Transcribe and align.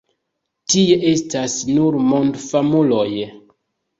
Tie 0.71 0.95
estas 1.09 1.57
nur 1.79 1.99
mondfamuloj. 2.13 3.09